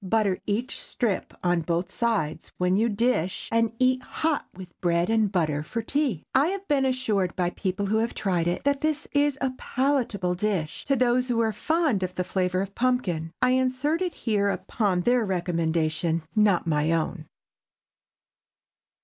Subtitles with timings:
[0.03, 5.31] Butter each strip on both sides when you dish, and eat hot with bread and
[5.31, 6.23] butter for tea.
[6.33, 10.33] I have been assured, by people who have tried it, that this is a palatable
[10.33, 13.31] dish to those who are fond of the flavor of pumpkin.
[13.43, 17.27] I insert it here upon their recommendation—not my own.